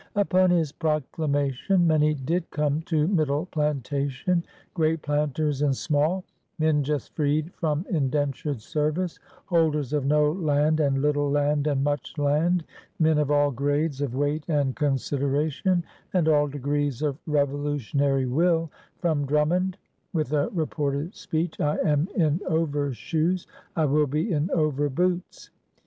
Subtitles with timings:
[0.15, 4.43] Upon his proclamation many did come to Middle Plantation,
[4.73, 6.23] great planters and small,
[6.57, 12.17] men just freed from indentured service, holders of no land and little land and much
[12.17, 12.63] land,
[12.97, 15.83] men of all grades REBELUON AND CHANGE 177 of weight and consideration
[16.15, 19.75] and all d^rees of revolutionary will, from Dnunmond—
[20.13, 23.45] with a reported speech, "I am in overshoes;
[23.75, 25.51] I will be in overboots